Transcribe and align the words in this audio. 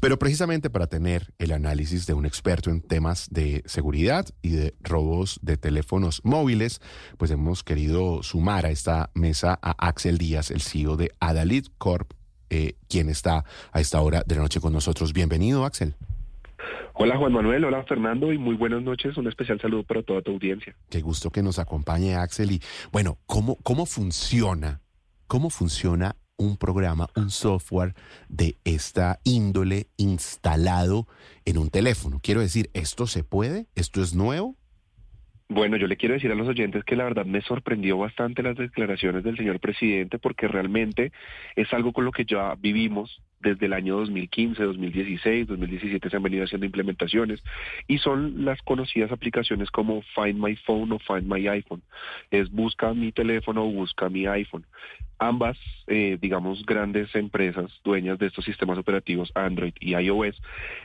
Pero 0.00 0.18
precisamente 0.18 0.70
para 0.70 0.86
tener 0.86 1.32
el 1.38 1.52
análisis 1.52 2.06
de 2.06 2.14
un 2.14 2.26
experto 2.26 2.70
en 2.70 2.80
temas 2.80 3.28
de 3.30 3.62
seguridad 3.66 4.26
y 4.42 4.50
de 4.50 4.74
robos 4.80 5.38
de 5.42 5.56
teléfonos 5.56 6.20
móviles, 6.24 6.80
pues 7.16 7.30
hemos 7.30 7.64
querido 7.64 8.22
sumar 8.22 8.66
a 8.66 8.70
esta 8.70 9.10
mesa 9.14 9.58
a 9.62 9.88
Axel 9.88 10.18
Díaz, 10.18 10.50
el 10.50 10.60
CEO 10.60 10.96
de 10.96 11.12
Adalid 11.20 11.66
Corp, 11.78 12.12
eh, 12.50 12.74
quien 12.88 13.08
está 13.08 13.44
a 13.72 13.80
esta 13.80 14.00
hora 14.00 14.22
de 14.26 14.34
la 14.34 14.42
noche 14.42 14.60
con 14.60 14.72
nosotros. 14.72 15.12
Bienvenido, 15.12 15.64
Axel. 15.64 15.94
Hola 16.94 17.18
Juan 17.18 17.32
Manuel, 17.32 17.64
hola 17.64 17.84
Fernando 17.84 18.32
y 18.32 18.38
muy 18.38 18.54
buenas 18.54 18.82
noches. 18.82 19.16
Un 19.18 19.28
especial 19.28 19.60
saludo 19.60 19.82
para 19.82 20.02
toda 20.02 20.22
tu 20.22 20.32
audiencia. 20.32 20.74
Qué 20.88 21.02
gusto 21.02 21.30
que 21.30 21.42
nos 21.42 21.58
acompañe 21.58 22.14
Axel. 22.14 22.52
Y 22.52 22.62
bueno, 22.90 23.18
¿cómo, 23.26 23.56
cómo 23.56 23.84
funciona? 23.84 24.80
¿Cómo 25.26 25.50
funciona 25.50 26.16
un 26.36 26.56
programa, 26.56 27.08
un 27.16 27.30
software 27.30 27.94
de 28.28 28.56
esta 28.64 29.20
índole 29.24 29.88
instalado 29.96 31.06
en 31.44 31.58
un 31.58 31.70
teléfono? 31.70 32.20
Quiero 32.22 32.40
decir, 32.40 32.70
¿esto 32.74 33.06
se 33.06 33.24
puede? 33.24 33.66
¿Esto 33.74 34.02
es 34.02 34.14
nuevo? 34.14 34.56
Bueno, 35.48 35.76
yo 35.76 35.86
le 35.86 35.96
quiero 35.96 36.14
decir 36.14 36.32
a 36.32 36.34
los 36.34 36.48
oyentes 36.48 36.82
que 36.82 36.96
la 36.96 37.04
verdad 37.04 37.24
me 37.24 37.40
sorprendió 37.40 37.96
bastante 37.96 38.42
las 38.42 38.56
declaraciones 38.56 39.22
del 39.22 39.36
señor 39.36 39.60
presidente 39.60 40.18
porque 40.18 40.48
realmente 40.48 41.12
es 41.54 41.72
algo 41.72 41.92
con 41.92 42.04
lo 42.04 42.10
que 42.10 42.24
ya 42.24 42.56
vivimos 42.56 43.22
desde 43.38 43.66
el 43.66 43.72
año 43.72 43.96
2015, 43.98 44.60
2016, 44.60 45.46
2017 45.46 46.10
se 46.10 46.16
han 46.16 46.22
venido 46.24 46.42
haciendo 46.42 46.66
implementaciones 46.66 47.44
y 47.86 47.98
son 47.98 48.44
las 48.44 48.60
conocidas 48.62 49.12
aplicaciones 49.12 49.70
como 49.70 50.02
Find 50.16 50.42
My 50.42 50.56
Phone 50.56 50.90
o 50.90 50.98
Find 50.98 51.32
My 51.32 51.46
iPhone. 51.46 51.82
Es 52.32 52.50
busca 52.50 52.92
mi 52.92 53.12
teléfono 53.12 53.64
o 53.64 53.70
busca 53.70 54.08
mi 54.08 54.26
iPhone. 54.26 54.66
Ambas, 55.18 55.56
eh, 55.86 56.18
digamos, 56.20 56.64
grandes 56.66 57.14
empresas 57.14 57.70
dueñas 57.84 58.18
de 58.18 58.26
estos 58.26 58.44
sistemas 58.44 58.78
operativos 58.78 59.32
Android 59.34 59.72
y 59.80 59.94
iOS 59.94 60.40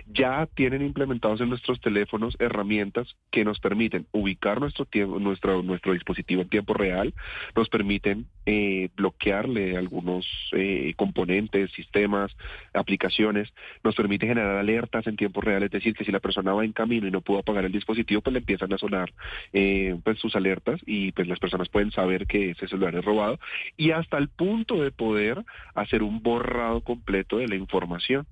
ya 0.07 0.47
tienen 0.55 0.81
implementados 0.81 1.41
en 1.41 1.49
nuestros 1.49 1.79
teléfonos 1.81 2.35
herramientas 2.39 3.15
que 3.29 3.43
nos 3.43 3.59
permiten 3.59 4.05
ubicar 4.11 4.59
nuestro, 4.59 4.85
tiempo, 4.85 5.19
nuestro, 5.19 5.63
nuestro 5.63 5.93
dispositivo 5.93 6.41
en 6.41 6.49
tiempo 6.49 6.73
real, 6.73 7.13
nos 7.55 7.69
permiten 7.69 8.25
eh, 8.45 8.89
bloquearle 8.95 9.77
algunos 9.77 10.25
eh, 10.53 10.93
componentes, 10.95 11.71
sistemas, 11.71 12.35
aplicaciones, 12.73 13.53
nos 13.83 13.95
permite 13.95 14.27
generar 14.27 14.57
alertas 14.57 15.07
en 15.07 15.15
tiempo 15.15 15.41
real, 15.41 15.63
es 15.63 15.71
decir, 15.71 15.93
que 15.93 16.05
si 16.05 16.11
la 16.11 16.19
persona 16.19 16.53
va 16.53 16.65
en 16.65 16.73
camino 16.73 17.07
y 17.07 17.11
no 17.11 17.21
pudo 17.21 17.39
apagar 17.39 17.65
el 17.65 17.71
dispositivo, 17.71 18.21
pues 18.21 18.33
le 18.33 18.39
empiezan 18.39 18.73
a 18.73 18.77
sonar 18.77 19.13
eh, 19.53 19.95
pues 20.03 20.19
sus 20.19 20.35
alertas 20.35 20.79
y 20.85 21.11
pues 21.11 21.27
las 21.27 21.39
personas 21.39 21.69
pueden 21.69 21.91
saber 21.91 22.27
que 22.27 22.51
ese 22.51 22.67
celular 22.67 22.95
es 22.95 23.05
robado. 23.05 23.39
Y 23.77 23.91
hasta 23.91 24.20
el 24.21 24.29
punto 24.29 24.81
de 24.81 24.91
poder 24.91 25.43
hacer 25.75 26.03
un 26.03 26.21
borrado 26.21 26.81
completo 26.81 27.37
de 27.37 27.47
la 27.47 27.55
información. 27.55 28.27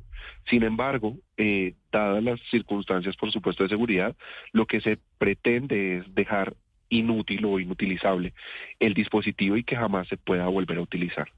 Sin 0.50 0.64
embargo, 0.64 1.18
eh, 1.38 1.76
dadas 1.92 2.24
las 2.24 2.40
circunstancias, 2.52 3.16
por 3.18 3.32
supuesto, 3.32 3.64
de 3.64 3.70
seguridad, 3.70 4.16
lo 4.52 4.66
que 4.66 4.82
se 4.82 5.00
pretende 5.18 5.98
es 5.98 6.16
dejar 6.16 6.56
inútil 6.90 7.46
o 7.46 7.60
inutilizable 7.60 8.34
el 8.80 8.94
dispositivo 8.94 9.58
y 9.58 9.64
que 9.64 9.76
jamás 9.76 10.08
se 10.08 10.18
pueda 10.18 10.48
volver 10.48 10.78
a 10.78 10.82
utilizar. 10.82 11.30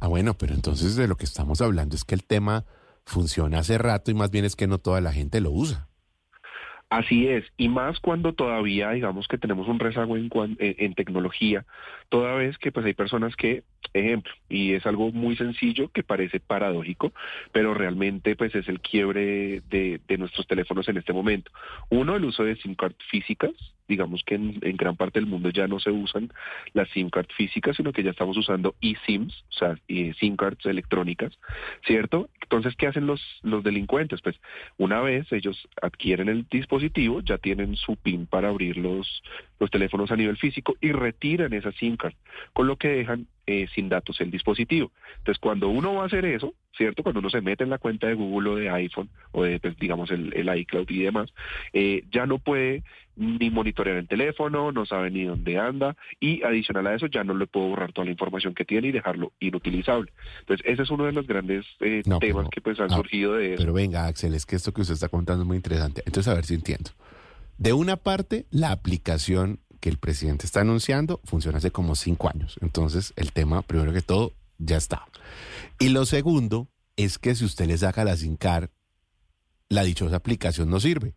Ah, 0.00 0.08
bueno, 0.08 0.34
pero 0.34 0.54
entonces 0.54 0.96
de 0.96 1.08
lo 1.08 1.16
que 1.16 1.24
estamos 1.24 1.60
hablando 1.60 1.96
es 1.96 2.04
que 2.04 2.14
el 2.14 2.24
tema 2.24 2.64
funciona 3.04 3.58
hace 3.58 3.78
rato 3.78 4.10
y 4.10 4.14
más 4.14 4.30
bien 4.30 4.44
es 4.44 4.56
que 4.56 4.66
no 4.66 4.78
toda 4.78 5.00
la 5.00 5.12
gente 5.12 5.40
lo 5.40 5.50
usa. 5.50 5.88
Así 6.90 7.26
es, 7.26 7.44
y 7.56 7.68
más 7.68 7.98
cuando 7.98 8.34
todavía 8.34 8.90
digamos 8.90 9.26
que 9.26 9.38
tenemos 9.38 9.66
un 9.66 9.80
rezago 9.80 10.16
en, 10.16 10.30
en, 10.60 10.94
tecnología, 10.94 11.64
toda 12.08 12.34
vez 12.34 12.56
que 12.58 12.70
pues 12.70 12.86
hay 12.86 12.94
personas 12.94 13.34
que, 13.34 13.64
ejemplo, 13.94 14.32
y 14.48 14.72
es 14.72 14.84
algo 14.86 15.12
muy 15.12 15.36
sencillo 15.36 15.88
que 15.88 16.02
parece 16.02 16.40
paradójico, 16.40 17.12
pero 17.52 17.74
realmente 17.74 18.36
pues 18.36 18.54
es 18.54 18.68
el 18.68 18.80
quiebre 18.80 19.62
de, 19.70 20.00
de 20.06 20.18
nuestros 20.18 20.46
teléfonos 20.46 20.88
en 20.88 20.98
este 20.98 21.12
momento. 21.12 21.50
Uno, 21.90 22.16
el 22.16 22.24
uso 22.24 22.44
de 22.44 22.56
SIM 22.56 22.74
card 22.74 22.94
físicas, 23.10 23.52
digamos 23.88 24.22
que 24.24 24.34
en, 24.34 24.76
gran 24.76 24.96
parte 24.96 25.20
del 25.20 25.28
mundo 25.28 25.50
ya 25.50 25.66
no 25.66 25.78
se 25.78 25.90
usan 25.90 26.32
las 26.72 26.88
SIM 26.90 27.10
cards 27.10 27.34
físicas, 27.34 27.76
sino 27.76 27.92
que 27.92 28.02
ya 28.02 28.10
estamos 28.10 28.36
usando 28.36 28.74
eSIMs, 28.80 29.44
o 29.50 29.52
sea, 29.52 29.76
SIM 29.86 30.36
cards 30.36 30.64
electrónicas, 30.66 31.38
¿cierto? 31.86 32.28
Entonces, 32.42 32.74
¿qué 32.76 32.86
hacen 32.86 33.06
los, 33.06 33.20
los 33.42 33.62
delincuentes? 33.62 34.20
Pues 34.22 34.36
una 34.76 35.00
vez 35.00 35.30
ellos 35.32 35.68
adquieren 35.82 36.28
el 36.28 36.46
dispositivo, 36.48 37.20
ya 37.20 37.38
tienen 37.38 37.76
su 37.76 37.96
PIN 37.96 38.26
para 38.26 38.48
abrir 38.48 38.76
los, 38.76 39.22
los 39.60 39.70
teléfonos 39.70 40.10
a 40.10 40.16
nivel 40.16 40.36
físico 40.36 40.76
y 40.80 40.92
retiran 40.92 41.52
esa 41.52 41.72
SIM 41.72 41.96
card, 41.96 42.14
con 42.52 42.66
lo 42.66 42.76
que 42.76 42.88
dejan 42.88 43.26
eh, 43.46 43.66
sin 43.74 43.88
datos 43.88 44.20
el 44.20 44.30
dispositivo. 44.30 44.90
Entonces, 45.18 45.38
cuando 45.38 45.68
uno 45.68 45.94
va 45.94 46.04
a 46.04 46.06
hacer 46.06 46.24
eso, 46.24 46.54
¿cierto? 46.76 47.02
Cuando 47.02 47.20
uno 47.20 47.30
se 47.30 47.40
mete 47.40 47.64
en 47.64 47.70
la 47.70 47.78
cuenta 47.78 48.06
de 48.06 48.14
Google 48.14 48.50
o 48.50 48.56
de 48.56 48.70
iPhone 48.70 49.08
o 49.32 49.44
de, 49.44 49.60
pues, 49.60 49.76
digamos, 49.78 50.10
el, 50.10 50.32
el, 50.34 50.58
iCloud 50.58 50.88
y 50.90 51.02
demás, 51.02 51.32
eh, 51.72 52.04
ya 52.10 52.26
no 52.26 52.38
puede 52.38 52.82
ni 53.16 53.50
monitorear 53.50 53.96
el 53.96 54.08
teléfono, 54.08 54.72
no 54.72 54.86
sabe 54.86 55.10
ni 55.10 55.24
dónde 55.24 55.58
anda 55.58 55.96
y 56.18 56.42
adicional 56.42 56.86
a 56.88 56.94
eso 56.94 57.06
ya 57.06 57.22
no 57.22 57.34
le 57.34 57.46
puedo 57.46 57.68
borrar 57.68 57.92
toda 57.92 58.06
la 58.06 58.10
información 58.10 58.54
que 58.54 58.64
tiene 58.64 58.88
y 58.88 58.92
dejarlo 58.92 59.32
inutilizable. 59.38 60.12
Entonces, 60.40 60.66
ese 60.66 60.82
es 60.82 60.90
uno 60.90 61.04
de 61.04 61.12
los 61.12 61.26
grandes 61.26 61.64
eh, 61.80 62.02
temas 62.20 62.48
que 62.50 62.60
pues 62.60 62.80
han 62.80 62.92
ah, 62.92 62.96
surgido 62.96 63.34
de 63.34 63.54
eso. 63.54 63.62
Pero 63.62 63.72
venga, 63.72 64.06
Axel, 64.06 64.34
es 64.34 64.46
que 64.46 64.56
esto 64.56 64.72
que 64.72 64.80
usted 64.80 64.94
está 64.94 65.08
contando 65.08 65.42
es 65.42 65.46
muy 65.46 65.56
interesante. 65.56 66.02
Entonces, 66.06 66.32
a 66.32 66.34
ver 66.34 66.44
si 66.44 66.54
entiendo. 66.54 66.90
De 67.56 67.72
una 67.72 67.96
parte, 67.96 68.46
la 68.50 68.72
aplicación 68.72 69.60
que 69.84 69.90
el 69.90 69.98
presidente 69.98 70.46
está 70.46 70.62
anunciando 70.62 71.20
funciona 71.24 71.58
hace 71.58 71.70
como 71.70 71.94
cinco 71.94 72.30
años. 72.30 72.56
Entonces, 72.62 73.12
el 73.16 73.32
tema, 73.32 73.60
primero 73.60 73.92
que 73.92 74.00
todo, 74.00 74.32
ya 74.56 74.78
está. 74.78 75.04
Y 75.78 75.90
lo 75.90 76.06
segundo 76.06 76.68
es 76.96 77.18
que 77.18 77.34
si 77.34 77.44
usted 77.44 77.66
le 77.66 77.76
saca 77.76 78.02
la 78.02 78.16
SINCAR, 78.16 78.70
la 79.68 79.84
dichosa 79.84 80.16
aplicación 80.16 80.70
no 80.70 80.80
sirve. 80.80 81.12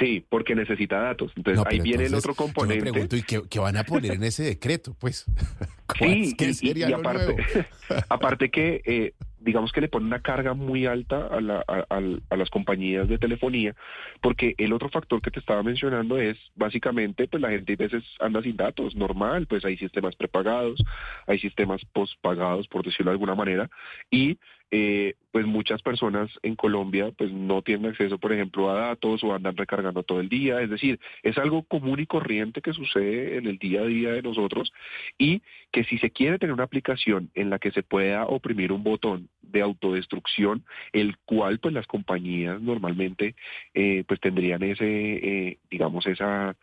Sí, 0.00 0.26
porque 0.28 0.56
necesita 0.56 0.98
datos. 0.98 1.30
Entonces 1.36 1.64
ahí 1.64 1.78
viene 1.78 2.06
el 2.06 2.14
otro 2.16 2.34
componente. 2.34 2.80
Yo 2.80 2.84
me 2.86 2.90
pregunto, 2.90 3.16
¿y 3.16 3.22
qué, 3.22 3.58
van 3.60 3.76
a 3.76 3.84
poner 3.84 4.14
en 4.14 4.24
ese 4.24 4.42
decreto? 4.42 4.96
Pues, 4.98 5.26
sí, 5.96 6.34
y, 6.36 6.78
y, 6.80 6.92
aparte, 6.92 7.36
aparte 8.08 8.50
que 8.50 8.82
eh, 8.84 9.14
digamos 9.40 9.72
que 9.72 9.80
le 9.80 9.88
pone 9.88 10.06
una 10.06 10.20
carga 10.20 10.54
muy 10.54 10.86
alta 10.86 11.26
a, 11.26 11.40
la, 11.40 11.64
a, 11.66 12.36
las 12.36 12.50
compañías 12.50 13.08
de 13.08 13.18
telefonía, 13.18 13.74
porque 14.20 14.54
el 14.58 14.72
otro 14.72 14.88
factor 14.90 15.20
que 15.22 15.30
te 15.30 15.40
estaba 15.40 15.62
mencionando 15.62 16.18
es 16.18 16.36
básicamente, 16.54 17.26
pues 17.26 17.40
la 17.40 17.50
gente 17.50 17.72
a 17.72 17.76
veces 17.76 18.04
anda 18.20 18.42
sin 18.42 18.56
datos, 18.56 18.94
normal, 18.94 19.46
pues 19.46 19.64
hay 19.64 19.76
sistemas 19.76 20.14
prepagados, 20.16 20.82
hay 21.26 21.38
sistemas 21.38 21.84
postpagados, 21.92 22.68
por 22.68 22.84
decirlo 22.84 23.10
de 23.10 23.14
alguna 23.14 23.34
manera, 23.34 23.70
y 24.10 24.38
eh, 24.70 25.14
pues 25.32 25.46
muchas 25.46 25.82
personas 25.82 26.30
en 26.42 26.56
Colombia 26.56 27.10
pues 27.16 27.32
no 27.32 27.62
tienen 27.62 27.90
acceso, 27.90 28.18
por 28.18 28.32
ejemplo, 28.32 28.70
a 28.70 28.74
datos 28.74 29.22
o 29.22 29.34
andan 29.34 29.56
recargando 29.56 30.02
todo 30.02 30.20
el 30.20 30.28
día. 30.28 30.60
Es 30.60 30.70
decir, 30.70 30.98
es 31.22 31.38
algo 31.38 31.62
común 31.62 32.00
y 32.00 32.06
corriente 32.06 32.62
que 32.62 32.72
sucede 32.72 33.36
en 33.36 33.46
el 33.46 33.58
día 33.58 33.82
a 33.82 33.86
día 33.86 34.12
de 34.12 34.22
nosotros 34.22 34.72
y 35.18 35.42
que 35.72 35.84
si 35.84 35.98
se 35.98 36.10
quiere 36.10 36.38
tener 36.38 36.52
una 36.52 36.64
aplicación 36.64 37.30
en 37.34 37.50
la 37.50 37.58
que 37.58 37.70
se 37.70 37.82
pueda 37.82 38.26
oprimir 38.26 38.72
un 38.72 38.82
botón 38.82 39.28
de 39.42 39.60
autodestrucción, 39.60 40.64
el 40.92 41.16
cual 41.18 41.58
pues 41.58 41.74
las 41.74 41.86
compañías 41.86 42.60
normalmente 42.60 43.34
eh, 43.74 44.04
pues 44.06 44.20
tendrían 44.20 44.62
ese, 44.62 44.84
eh, 44.86 45.58
digamos, 45.70 46.06
esa 46.06 46.56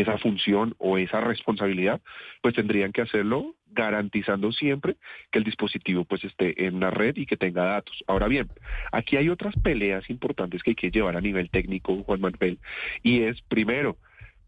esa 0.00 0.16
función 0.18 0.74
o 0.78 0.96
esa 0.96 1.20
responsabilidad, 1.20 2.00
pues 2.40 2.54
tendrían 2.54 2.92
que 2.92 3.02
hacerlo 3.02 3.56
garantizando 3.70 4.52
siempre 4.52 4.96
que 5.30 5.38
el 5.38 5.44
dispositivo 5.44 6.04
pues 6.04 6.22
esté 6.24 6.66
en 6.66 6.78
la 6.78 6.90
red 6.90 7.16
y 7.16 7.26
que 7.26 7.36
tenga 7.36 7.64
datos. 7.64 8.04
Ahora 8.06 8.28
bien, 8.28 8.48
aquí 8.92 9.16
hay 9.16 9.28
otras 9.28 9.54
peleas 9.62 10.08
importantes 10.08 10.62
que 10.62 10.70
hay 10.70 10.76
que 10.76 10.90
llevar 10.90 11.16
a 11.16 11.20
nivel 11.20 11.50
técnico, 11.50 12.02
Juan 12.04 12.20
Manuel, 12.20 12.58
y 13.02 13.22
es 13.22 13.42
primero, 13.42 13.96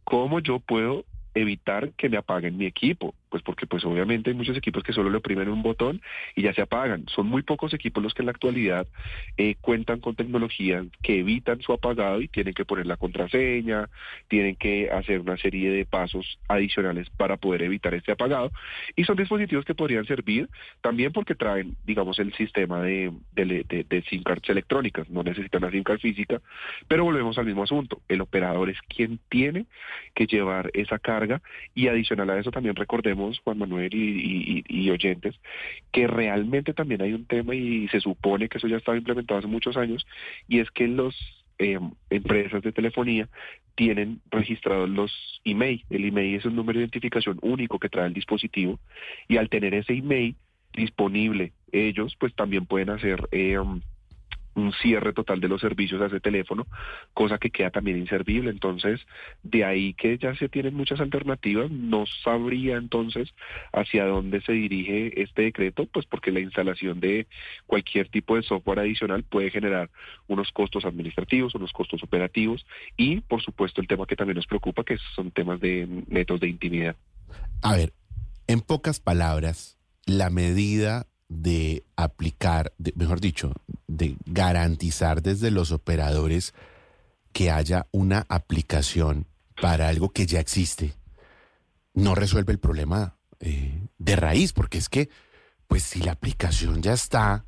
¿cómo 0.05 0.39
yo 0.39 0.61
puedo 0.61 1.05
evitar 1.35 1.93
que 1.95 2.09
me 2.09 2.17
apaguen 2.17 2.57
mi 2.57 2.67
equipo? 2.67 3.15
Pues 3.31 3.43
porque 3.45 3.67
pues 3.67 3.85
obviamente 3.85 4.31
hay 4.31 4.37
muchos 4.37 4.57
equipos 4.57 4.83
que 4.83 4.93
solo 4.93 5.09
le 5.09 5.19
oprimen 5.19 5.49
un 5.49 5.63
botón 5.63 6.03
y 6.35 6.43
ya 6.43 6.53
se 6.53 6.63
apagan. 6.63 7.07
Son 7.09 7.27
muy 7.27 7.43
pocos 7.43 7.73
equipos 7.73 8.03
los 8.03 8.13
que 8.13 8.23
en 8.23 8.27
la 8.27 8.33
actualidad 8.33 8.89
eh, 9.37 9.55
cuentan 9.61 10.01
con 10.01 10.17
tecnologías 10.17 10.85
que 11.01 11.21
evitan 11.21 11.63
su 11.63 11.73
apagado 11.73 12.21
y 12.21 12.29
tienen 12.29 12.55
que 12.55 12.65
poner 12.65 12.87
la 12.87 12.97
contraseña, 12.97 13.89
tienen 14.29 14.57
que 14.57 14.91
hacer 14.91 15.21
una 15.21 15.37
serie 15.37 15.71
de 15.71 15.87
pasos 15.87 16.39
adicionales 16.49 17.09
para 17.11 17.37
poder 17.37 17.63
evitar 17.63 17.95
este 17.95 18.11
apagado. 18.11 18.51
Y 18.97 19.05
son 19.05 19.17
dispositivos 19.17 19.65
que 19.65 19.77
podrían 19.77 20.07
servir 20.07 20.49
también 20.81 21.13
porque 21.13 21.37
traen, 21.37 21.77
digamos, 21.85 22.19
el 22.19 22.35
sistema 22.35 22.83
de, 22.83 23.13
de, 23.33 23.65
de 23.89 24.03
SIM 24.09 24.25
cards 24.25 24.49
electrónicas. 24.49 25.09
No 25.09 25.23
necesitan 25.23 25.63
una 25.63 25.71
SIM 25.71 25.85
card 25.85 26.01
física, 26.01 26.41
pero 26.89 27.05
volvemos 27.05 27.39
al 27.39 27.47
mismo 27.47 27.63
asunto. 27.63 28.03
El 28.09 28.23
operador 28.23 28.71
es 28.71 28.79
quien 28.89 29.21
tiene 29.29 29.67
que 30.15 30.27
llevar 30.27 30.71
esa 30.75 30.99
carga 30.99 31.41
y 31.77 31.87
adicional 31.87 32.29
a 32.31 32.39
eso 32.39 32.51
también 32.51 32.75
recordemos 32.75 33.20
Juan 33.45 33.59
Manuel 33.59 33.91
y, 33.93 34.91
oyentes, 34.91 35.35
que 35.93 36.07
realmente 36.07 36.75
también 36.75 37.03
hay 37.03 37.13
un 37.13 37.27
tema 37.27 37.55
y 37.55 37.89
se 37.89 38.01
supone 38.01 38.49
que 38.49 38.59
eso 38.59 38.69
ya 38.69 38.77
estaba 38.77 38.99
implementado 38.99 39.39
hace 39.39 39.49
muchos 39.49 39.77
años, 39.77 40.07
y 40.49 40.61
es 40.61 40.71
que 40.71 40.89
las 40.89 41.15
em, 41.59 41.91
empresas 42.11 42.63
de 42.63 42.73
telefonía 42.73 43.29
tienen 43.75 44.21
registrados 44.31 44.89
los 44.89 45.41
email. 45.45 45.85
El 45.91 46.05
email 46.05 46.37
es 46.37 46.45
un 46.45 46.57
número 46.57 46.79
de 46.79 46.85
identificación 46.85 47.39
único 47.43 47.79
que 47.79 47.89
trae 47.89 48.07
el 48.07 48.15
dispositivo 48.15 48.79
y 49.29 49.37
al 49.37 49.49
tener 49.49 49.75
ese 49.75 49.95
email 49.95 50.35
disponible, 50.73 51.53
ellos 51.73 52.17
pues 52.19 52.35
también 52.35 52.67
pueden 52.67 52.91
hacer... 52.91 53.29
Em, 53.33 53.81
un 54.55 54.73
cierre 54.73 55.13
total 55.13 55.41
de 55.41 55.49
los 55.49 55.61
servicios 55.61 56.01
a 56.03 56.07
ese 56.07 56.21
teléfono, 56.21 56.67
cosa 57.15 57.39
que 57.39 57.51
queda 57.51 57.71
también 57.71 57.99
inservible. 57.99 58.51
Entonces, 58.51 59.01
de 59.43 59.65
ahí 59.65 59.95
que 59.95 60.19
ya 60.19 60.35
se 60.37 60.49
tienen 60.49 60.75
muchas 60.75 61.01
alternativas, 61.01 61.71
no 61.71 62.05
sabría 62.25 62.77
entonces 62.77 63.33
hacia 63.73 64.07
dónde 64.07 64.41
se 64.43 64.53
dirige 64.53 65.23
este 65.23 65.43
decreto, 65.43 65.87
pues 65.87 66.07
porque 66.07 66.33
la 66.33 66.41
instalación 66.41 67.01
de 67.01 67.27
cualquier 67.67 68.09
tipo 68.09 68.37
de 68.37 68.43
software 68.43 68.81
adicional 68.81 69.23
puede 69.23 69.51
generar 69.51 69.91
unos 70.27 70.51
costos 70.53 70.85
administrativos, 70.85 71.55
unos 71.55 71.73
costos 71.73 72.03
operativos 72.03 72.67
y, 72.97 73.21
por 73.21 73.43
supuesto, 73.43 73.81
el 73.81 73.87
tema 73.87 74.07
que 74.07 74.17
también 74.17 74.37
nos 74.37 74.47
preocupa, 74.47 74.85
que 74.85 74.99
son 75.15 75.31
temas 75.31 75.61
de 75.61 75.87
métodos 76.09 76.41
de 76.41 76.49
intimidad. 76.49 76.97
A 77.63 77.77
ver, 77.77 77.93
en 78.47 78.61
pocas 78.61 79.01
palabras, 79.01 79.79
la 80.07 80.31
medida 80.31 81.07
de 81.31 81.85
aplicar, 81.95 82.73
mejor 82.97 83.21
dicho, 83.21 83.53
de 83.87 84.17
garantizar 84.27 85.23
desde 85.23 85.53
los 85.53 85.71
operadores 85.71 86.53
que 87.33 87.53
haya 87.53 87.87
una 87.93 88.27
aplicación 88.29 89.27
para 89.63 89.89
algo 89.89 90.11
que 90.11 90.27
ya 90.27 90.41
existe, 90.41 90.95
no 91.95 92.17
resuelve 92.17 92.53
el 92.53 92.59
problema 92.59 93.17
eh, 93.39 93.87
de 93.99 94.17
raíz, 94.17 94.53
porque 94.53 94.79
es 94.79 94.89
que, 94.89 95.09
pues 95.69 95.85
si 95.85 96.01
la 96.01 96.13
aplicación 96.13 96.83
ya 96.83 96.95
está, 96.95 97.45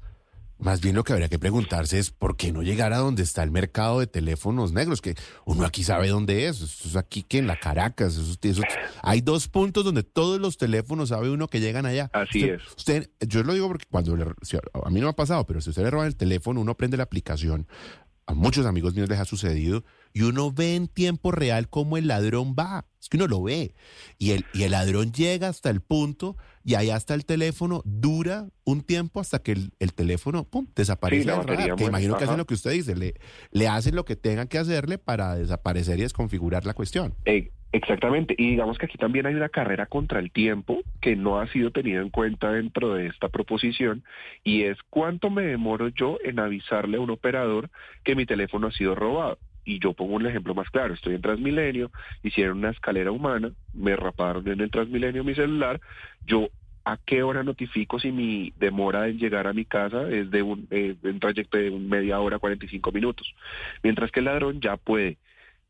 más 0.62 0.80
bien 0.80 0.94
lo 0.94 1.02
que 1.02 1.12
habría 1.12 1.28
que 1.28 1.40
preguntarse 1.40 1.98
es 1.98 2.10
por 2.12 2.36
qué 2.36 2.52
no 2.52 2.62
llegar 2.62 2.92
a 2.92 2.98
donde 2.98 3.24
está 3.24 3.42
el 3.42 3.50
mercado 3.50 3.98
de 3.98 4.06
teléfonos 4.06 4.72
negros, 4.72 5.00
que 5.00 5.16
uno 5.44 5.66
aquí 5.66 5.82
sabe 5.82 6.08
dónde 6.08 6.46
es, 6.46 6.60
eso 6.60 6.88
es 6.88 6.96
aquí 6.96 7.24
que 7.24 7.38
en 7.38 7.48
la 7.48 7.58
Caracas, 7.58 8.16
eso, 8.16 8.62
hay 9.02 9.20
dos 9.20 9.48
puntos 9.48 9.84
donde 9.84 10.04
todos 10.04 10.40
los 10.40 10.56
teléfonos 10.58 11.08
sabe 11.08 11.30
uno 11.30 11.48
que 11.48 11.58
llegan 11.58 11.84
allá. 11.84 12.10
Así 12.12 12.44
es. 12.44 12.62
Usted, 12.76 13.10
yo 13.20 13.42
lo 13.42 13.54
digo 13.54 13.66
porque 13.66 13.86
cuando 13.90 14.14
a 14.14 14.90
mí 14.90 15.00
no 15.00 15.06
me 15.06 15.10
ha 15.10 15.16
pasado, 15.16 15.44
pero 15.46 15.60
si 15.60 15.70
usted 15.70 15.82
le 15.82 15.90
roba 15.90 16.06
el 16.06 16.16
teléfono, 16.16 16.60
uno 16.60 16.76
prende 16.76 16.96
la 16.96 17.02
aplicación, 17.02 17.66
a 18.26 18.34
muchos 18.34 18.64
amigos 18.64 18.94
míos 18.94 19.08
les 19.08 19.18
ha 19.18 19.24
sucedido, 19.24 19.84
y 20.12 20.22
uno 20.22 20.52
ve 20.52 20.76
en 20.76 20.88
tiempo 20.88 21.32
real 21.32 21.68
cómo 21.68 21.96
el 21.96 22.08
ladrón 22.08 22.54
va. 22.58 22.84
Es 23.00 23.08
que 23.08 23.16
uno 23.16 23.26
lo 23.26 23.42
ve. 23.42 23.74
Y 24.18 24.30
el, 24.30 24.44
y 24.54 24.62
el 24.62 24.72
ladrón 24.72 25.12
llega 25.12 25.48
hasta 25.48 25.70
el 25.70 25.80
punto 25.80 26.36
y 26.64 26.74
ahí 26.74 26.90
hasta 26.90 27.14
el 27.14 27.24
teléfono 27.24 27.82
dura 27.84 28.48
un 28.64 28.82
tiempo 28.82 29.20
hasta 29.20 29.40
que 29.40 29.52
el, 29.52 29.94
teléfono 29.94 30.44
pum, 30.44 30.66
desaparece. 30.76 31.28
que 31.76 31.84
imagino 31.84 32.16
que 32.16 32.24
hacen 32.24 32.36
lo 32.36 32.46
que 32.46 32.54
usted 32.54 32.70
dice, 32.70 32.94
le, 32.94 33.14
le 33.50 33.68
hacen 33.68 33.96
lo 33.96 34.04
que 34.04 34.16
tengan 34.16 34.46
que 34.46 34.58
hacerle 34.58 34.98
para 34.98 35.34
desaparecer 35.34 35.98
y 35.98 36.02
desconfigurar 36.02 36.64
la 36.64 36.74
cuestión. 36.74 37.14
Eh, 37.24 37.50
exactamente. 37.72 38.34
Y 38.38 38.50
digamos 38.50 38.78
que 38.78 38.86
aquí 38.86 38.98
también 38.98 39.26
hay 39.26 39.34
una 39.34 39.48
carrera 39.48 39.86
contra 39.86 40.20
el 40.20 40.30
tiempo 40.30 40.82
que 41.00 41.16
no 41.16 41.40
ha 41.40 41.48
sido 41.48 41.72
tenida 41.72 42.00
en 42.00 42.10
cuenta 42.10 42.52
dentro 42.52 42.94
de 42.94 43.06
esta 43.06 43.28
proposición 43.28 44.04
y 44.44 44.62
es 44.62 44.78
cuánto 44.90 45.30
me 45.30 45.42
demoro 45.42 45.88
yo 45.88 46.18
en 46.22 46.38
avisarle 46.38 46.98
a 46.98 47.00
un 47.00 47.10
operador 47.10 47.70
que 48.04 48.14
mi 48.14 48.26
teléfono 48.26 48.68
ha 48.68 48.72
sido 48.72 48.94
robado. 48.94 49.38
Y 49.64 49.78
yo 49.78 49.92
pongo 49.92 50.14
un 50.14 50.26
ejemplo 50.26 50.54
más 50.54 50.68
claro, 50.70 50.94
estoy 50.94 51.14
en 51.14 51.22
Transmilenio, 51.22 51.90
hicieron 52.22 52.58
una 52.58 52.70
escalera 52.70 53.12
humana, 53.12 53.52
me 53.72 53.94
raparon 53.96 54.46
en 54.48 54.60
el 54.60 54.70
Transmilenio 54.70 55.24
mi 55.24 55.34
celular, 55.34 55.80
yo 56.26 56.48
a 56.84 56.96
qué 56.96 57.22
hora 57.22 57.44
notifico 57.44 58.00
si 58.00 58.10
mi 58.10 58.52
demora 58.56 59.08
en 59.08 59.18
llegar 59.18 59.46
a 59.46 59.52
mi 59.52 59.64
casa 59.64 60.08
es 60.10 60.30
de 60.30 60.42
un, 60.42 60.66
eh, 60.70 60.96
un 61.02 61.20
trayecto 61.20 61.58
de 61.58 61.70
media 61.70 62.20
hora, 62.20 62.38
45 62.38 62.90
minutos. 62.90 63.34
Mientras 63.82 64.10
que 64.10 64.20
el 64.20 64.26
ladrón 64.26 64.60
ya 64.60 64.76
puede 64.76 65.18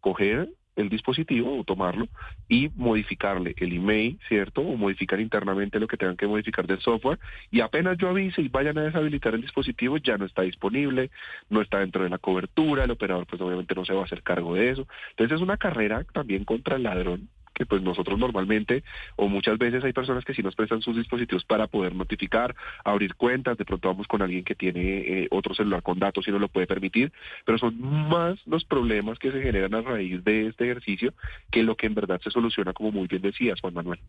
coger 0.00 0.48
el 0.76 0.88
dispositivo 0.88 1.58
o 1.58 1.64
tomarlo 1.64 2.08
y 2.48 2.70
modificarle 2.76 3.54
el 3.58 3.72
email, 3.72 4.18
¿cierto? 4.28 4.62
O 4.62 4.76
modificar 4.76 5.20
internamente 5.20 5.78
lo 5.78 5.86
que 5.86 5.96
tengan 5.96 6.16
que 6.16 6.26
modificar 6.26 6.66
del 6.66 6.80
software 6.80 7.18
y 7.50 7.60
apenas 7.60 7.98
yo 7.98 8.08
avise 8.08 8.42
y 8.42 8.48
vayan 8.48 8.78
a 8.78 8.82
deshabilitar 8.82 9.34
el 9.34 9.42
dispositivo 9.42 9.96
ya 9.98 10.16
no 10.16 10.24
está 10.24 10.42
disponible, 10.42 11.10
no 11.50 11.60
está 11.60 11.80
dentro 11.80 12.04
de 12.04 12.10
la 12.10 12.18
cobertura, 12.18 12.84
el 12.84 12.90
operador 12.90 13.26
pues 13.26 13.40
obviamente 13.42 13.74
no 13.74 13.84
se 13.84 13.92
va 13.92 14.02
a 14.02 14.04
hacer 14.04 14.22
cargo 14.22 14.54
de 14.54 14.70
eso. 14.70 14.86
Entonces 15.10 15.36
es 15.36 15.42
una 15.42 15.56
carrera 15.56 16.04
también 16.12 16.44
contra 16.44 16.76
el 16.76 16.84
ladrón 16.84 17.28
que 17.52 17.66
pues 17.66 17.82
nosotros 17.82 18.18
normalmente 18.18 18.82
o 19.16 19.28
muchas 19.28 19.58
veces 19.58 19.84
hay 19.84 19.92
personas 19.92 20.24
que 20.24 20.34
sí 20.34 20.42
nos 20.42 20.54
prestan 20.54 20.82
sus 20.82 20.96
dispositivos 20.96 21.44
para 21.44 21.66
poder 21.66 21.94
notificar, 21.94 22.54
abrir 22.84 23.14
cuentas, 23.14 23.58
de 23.58 23.64
pronto 23.64 23.88
vamos 23.88 24.06
con 24.06 24.22
alguien 24.22 24.44
que 24.44 24.54
tiene 24.54 24.80
eh, 24.80 25.28
otro 25.30 25.54
celular 25.54 25.82
con 25.82 25.98
datos 25.98 26.26
y 26.26 26.30
no 26.30 26.38
lo 26.38 26.48
puede 26.48 26.66
permitir, 26.66 27.12
pero 27.44 27.58
son 27.58 27.80
más 27.80 28.38
los 28.46 28.64
problemas 28.64 29.18
que 29.18 29.32
se 29.32 29.42
generan 29.42 29.74
a 29.74 29.82
raíz 29.82 30.22
de 30.24 30.48
este 30.48 30.64
ejercicio 30.64 31.14
que 31.50 31.62
lo 31.62 31.76
que 31.76 31.86
en 31.86 31.94
verdad 31.94 32.20
se 32.22 32.30
soluciona, 32.30 32.72
como 32.72 32.92
muy 32.92 33.06
bien 33.06 33.22
decías, 33.22 33.60
Juan 33.60 33.74
Manuel. 33.74 34.00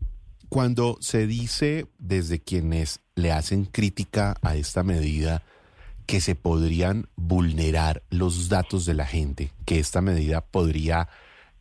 Cuando 0.48 0.96
se 1.00 1.26
dice 1.26 1.86
desde 1.98 2.40
quienes 2.40 3.00
le 3.14 3.32
hacen 3.32 3.64
crítica 3.64 4.36
a 4.42 4.56
esta 4.56 4.82
medida, 4.82 5.42
que 6.06 6.20
se 6.20 6.34
podrían 6.34 7.06
vulnerar 7.16 8.02
los 8.10 8.48
datos 8.48 8.84
de 8.84 8.94
la 8.94 9.06
gente, 9.06 9.50
que 9.64 9.78
esta 9.78 10.00
medida 10.00 10.42
podría 10.42 11.08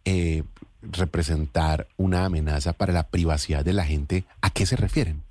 eh, 0.05 0.43
representar 0.91 1.87
una 1.97 2.25
amenaza 2.25 2.73
para 2.73 2.93
la 2.93 3.09
privacidad 3.09 3.63
de 3.63 3.73
la 3.73 3.85
gente, 3.85 4.25
¿a 4.41 4.49
qué 4.49 4.65
se 4.65 4.75
refieren? 4.75 5.21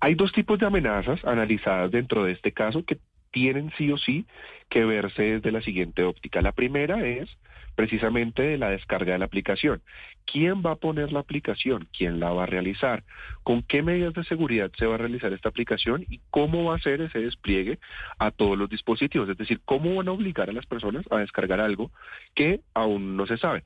Hay 0.00 0.14
dos 0.14 0.32
tipos 0.32 0.58
de 0.58 0.66
amenazas 0.66 1.24
analizadas 1.24 1.90
dentro 1.90 2.24
de 2.24 2.32
este 2.32 2.52
caso 2.52 2.84
que 2.84 2.98
tienen 3.30 3.72
sí 3.76 3.92
o 3.92 3.98
sí 3.98 4.26
que 4.68 4.84
verse 4.84 5.22
desde 5.22 5.52
la 5.52 5.62
siguiente 5.62 6.04
óptica. 6.04 6.40
La 6.40 6.52
primera 6.52 7.06
es 7.06 7.28
precisamente 7.74 8.42
de 8.42 8.58
la 8.58 8.70
descarga 8.70 9.12
de 9.12 9.18
la 9.18 9.24
aplicación. 9.24 9.82
¿Quién 10.26 10.62
va 10.64 10.72
a 10.72 10.76
poner 10.76 11.12
la 11.12 11.20
aplicación? 11.20 11.88
¿Quién 11.96 12.20
la 12.20 12.30
va 12.30 12.42
a 12.42 12.46
realizar? 12.46 13.04
¿Con 13.42 13.62
qué 13.62 13.82
medidas 13.82 14.14
de 14.14 14.24
seguridad 14.24 14.70
se 14.78 14.86
va 14.86 14.96
a 14.96 14.98
realizar 14.98 15.32
esta 15.32 15.48
aplicación? 15.48 16.04
¿Y 16.08 16.20
cómo 16.30 16.64
va 16.64 16.76
a 16.76 16.80
ser 16.80 17.00
ese 17.00 17.20
despliegue 17.20 17.78
a 18.18 18.30
todos 18.30 18.58
los 18.58 18.68
dispositivos? 18.68 19.28
Es 19.28 19.38
decir, 19.38 19.60
¿cómo 19.64 19.94
van 19.94 20.08
a 20.08 20.12
obligar 20.12 20.50
a 20.50 20.52
las 20.52 20.66
personas 20.66 21.04
a 21.10 21.18
descargar 21.18 21.60
algo 21.60 21.90
que 22.34 22.60
aún 22.74 23.16
no 23.16 23.26
se 23.26 23.38
sabe? 23.38 23.64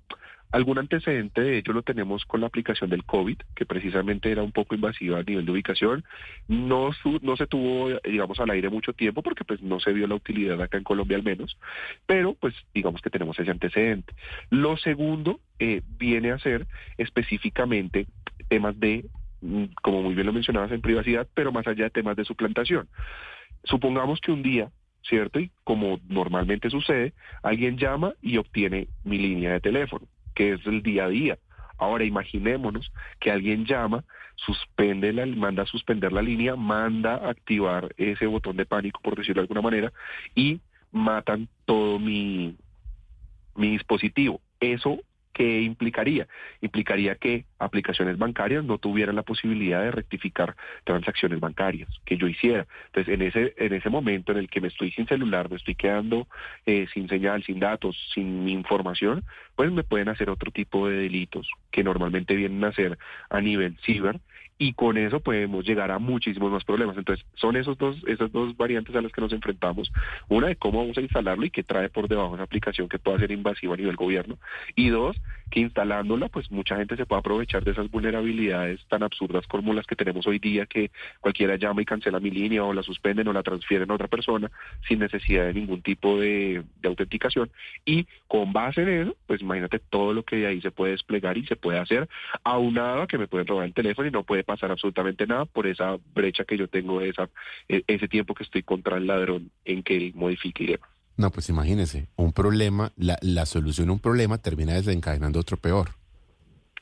Algún 0.54 0.78
antecedente 0.78 1.40
de 1.40 1.58
ello 1.58 1.72
lo 1.72 1.82
tenemos 1.82 2.24
con 2.26 2.40
la 2.40 2.46
aplicación 2.46 2.88
del 2.88 3.02
COVID, 3.02 3.38
que 3.56 3.66
precisamente 3.66 4.30
era 4.30 4.44
un 4.44 4.52
poco 4.52 4.76
invasiva 4.76 5.18
a 5.18 5.24
nivel 5.24 5.44
de 5.44 5.50
ubicación. 5.50 6.04
No, 6.46 6.92
se 6.92 7.46
tuvo, 7.48 7.90
digamos, 8.04 8.38
al 8.38 8.50
aire 8.50 8.70
mucho 8.70 8.92
tiempo 8.92 9.20
porque 9.20 9.42
pues 9.42 9.60
no 9.62 9.80
se 9.80 9.92
vio 9.92 10.06
la 10.06 10.14
utilidad 10.14 10.62
acá 10.62 10.78
en 10.78 10.84
Colombia 10.84 11.16
al 11.16 11.24
menos, 11.24 11.58
pero 12.06 12.34
pues 12.34 12.54
digamos 12.72 13.02
que 13.02 13.10
tenemos 13.10 13.36
ese 13.36 13.50
antecedente. 13.50 14.14
Lo 14.48 14.76
segundo 14.76 15.40
eh, 15.58 15.82
viene 15.98 16.30
a 16.30 16.38
ser 16.38 16.68
específicamente 16.98 18.06
temas 18.48 18.78
de, 18.78 19.06
mm, 19.40 19.64
como 19.82 20.02
muy 20.02 20.14
bien 20.14 20.28
lo 20.28 20.32
mencionabas, 20.32 20.70
en 20.70 20.82
privacidad, 20.82 21.26
pero 21.34 21.50
más 21.50 21.66
allá 21.66 21.82
de 21.82 21.90
temas 21.90 22.14
de 22.14 22.24
suplantación. 22.24 22.86
Supongamos 23.64 24.20
que 24.20 24.30
un 24.30 24.44
día 24.44 24.70
¿cierto? 25.02 25.40
Y 25.40 25.50
como 25.64 25.98
normalmente 26.08 26.70
sucede, 26.70 27.12
alguien 27.42 27.76
llama 27.76 28.14
y 28.22 28.36
obtiene 28.38 28.86
mi 29.02 29.18
línea 29.18 29.52
de 29.52 29.60
teléfono 29.60 30.06
que 30.34 30.54
es 30.54 30.66
el 30.66 30.82
día 30.82 31.04
a 31.04 31.08
día. 31.08 31.38
Ahora 31.78 32.04
imaginémonos 32.04 32.92
que 33.20 33.30
alguien 33.30 33.64
llama, 33.64 34.04
suspende 34.36 35.12
la, 35.12 35.26
manda 35.26 35.62
a 35.62 35.66
suspender 35.66 36.12
la 36.12 36.22
línea, 36.22 36.56
manda 36.56 37.16
a 37.16 37.30
activar 37.30 37.94
ese 37.96 38.26
botón 38.26 38.56
de 38.56 38.66
pánico, 38.66 39.00
por 39.02 39.16
decirlo 39.16 39.40
de 39.40 39.44
alguna 39.44 39.62
manera, 39.62 39.92
y 40.34 40.60
matan 40.92 41.48
todo 41.64 41.98
mi, 41.98 42.56
mi 43.56 43.70
dispositivo. 43.70 44.40
Eso 44.60 45.00
¿qué 45.34 45.60
implicaría? 45.60 46.26
Implicaría 46.62 47.16
que 47.16 47.44
aplicaciones 47.58 48.16
bancarias 48.16 48.64
no 48.64 48.78
tuvieran 48.78 49.16
la 49.16 49.22
posibilidad 49.22 49.82
de 49.82 49.90
rectificar 49.90 50.56
transacciones 50.84 51.40
bancarias 51.40 51.90
que 52.06 52.16
yo 52.16 52.26
hiciera. 52.26 52.66
Entonces, 52.86 53.14
en 53.14 53.22
ese, 53.22 53.54
en 53.58 53.74
ese 53.74 53.90
momento 53.90 54.32
en 54.32 54.38
el 54.38 54.48
que 54.48 54.62
me 54.62 54.68
estoy 54.68 54.92
sin 54.92 55.06
celular, 55.06 55.50
me 55.50 55.56
estoy 55.56 55.74
quedando 55.74 56.28
eh, 56.64 56.86
sin 56.94 57.08
señal, 57.08 57.42
sin 57.44 57.60
datos, 57.60 57.96
sin 58.14 58.48
información, 58.48 59.24
pues 59.56 59.70
me 59.70 59.82
pueden 59.82 60.08
hacer 60.08 60.30
otro 60.30 60.50
tipo 60.50 60.88
de 60.88 60.96
delitos 60.96 61.50
que 61.70 61.84
normalmente 61.84 62.34
vienen 62.36 62.64
a 62.64 62.72
ser 62.72 62.96
a 63.28 63.40
nivel 63.40 63.76
ciber 63.84 64.20
y 64.56 64.72
con 64.72 64.96
eso 64.96 65.20
podemos 65.20 65.64
llegar 65.64 65.90
a 65.90 65.98
muchísimos 65.98 66.52
más 66.52 66.64
problemas. 66.64 66.96
Entonces, 66.96 67.24
son 67.34 67.56
esos 67.56 67.76
dos, 67.76 67.96
esas 68.06 68.30
dos 68.30 68.56
variantes 68.56 68.94
a 68.94 69.00
las 69.00 69.12
que 69.12 69.20
nos 69.20 69.32
enfrentamos. 69.32 69.90
Una 70.28 70.48
de 70.48 70.56
cómo 70.56 70.80
vamos 70.80 70.96
a 70.96 71.00
instalarlo 71.00 71.44
y 71.44 71.50
qué 71.50 71.64
trae 71.64 71.88
por 71.88 72.08
debajo 72.08 72.34
esa 72.34 72.44
aplicación 72.44 72.88
que 72.88 72.98
pueda 72.98 73.18
ser 73.18 73.32
invasiva 73.32 73.74
a 73.74 73.76
nivel 73.76 73.96
gobierno. 73.96 74.38
Y 74.76 74.90
dos, 74.90 75.20
que 75.50 75.60
instalándola, 75.60 76.28
pues 76.28 76.50
mucha 76.50 76.76
gente 76.76 76.96
se 76.96 77.04
puede 77.04 77.20
aprovechar 77.20 77.64
de 77.64 77.72
esas 77.72 77.90
vulnerabilidades 77.90 78.84
tan 78.86 79.02
absurdas 79.02 79.46
como 79.48 79.74
las 79.74 79.86
que 79.86 79.96
tenemos 79.96 80.26
hoy 80.26 80.38
día, 80.38 80.66
que 80.66 80.90
cualquiera 81.20 81.56
llama 81.56 81.82
y 81.82 81.84
cancela 81.84 82.20
mi 82.20 82.30
línea 82.30 82.62
o 82.64 82.72
la 82.72 82.82
suspenden 82.82 83.28
o 83.28 83.32
la 83.32 83.42
transfieren 83.42 83.90
a 83.90 83.94
otra 83.94 84.08
persona 84.08 84.50
sin 84.88 85.00
necesidad 85.00 85.46
de 85.46 85.54
ningún 85.54 85.82
tipo 85.82 86.18
de, 86.20 86.62
de 86.80 86.88
autenticación. 86.88 87.50
Y 87.84 88.06
con 88.28 88.52
base 88.52 88.82
en 88.82 88.88
eso, 88.88 89.16
pues 89.26 89.40
imagínate 89.40 89.80
todo 89.80 90.12
lo 90.12 90.22
que 90.22 90.36
de 90.36 90.46
ahí 90.46 90.60
se 90.60 90.70
puede 90.70 90.92
desplegar 90.92 91.36
y 91.36 91.46
se 91.46 91.56
puede 91.56 91.78
hacer, 91.78 92.08
aunado 92.44 93.02
a 93.02 93.06
que 93.08 93.18
me 93.18 93.26
pueden 93.26 93.46
robar 93.46 93.66
el 93.66 93.74
teléfono 93.74 94.08
y 94.08 94.12
no 94.12 94.22
puede 94.22 94.43
pasar 94.44 94.70
absolutamente 94.70 95.26
nada 95.26 95.44
por 95.46 95.66
esa 95.66 95.96
brecha 96.14 96.44
que 96.44 96.56
yo 96.56 96.68
tengo, 96.68 97.00
esa, 97.00 97.28
e, 97.68 97.82
ese 97.86 98.08
tiempo 98.08 98.34
que 98.34 98.44
estoy 98.44 98.62
contra 98.62 98.96
el 98.96 99.06
ladrón 99.06 99.50
en 99.64 99.82
que 99.82 99.96
él 99.96 100.12
modifique 100.14 100.64
y 100.64 100.66
demás. 100.68 100.90
No, 101.16 101.30
pues 101.30 101.48
imagínese, 101.48 102.08
un 102.16 102.32
problema, 102.32 102.92
la, 102.96 103.18
la 103.22 103.46
solución 103.46 103.88
a 103.88 103.92
un 103.92 104.00
problema 104.00 104.38
termina 104.38 104.74
desencadenando 104.74 105.40
otro 105.40 105.56
peor. 105.56 105.90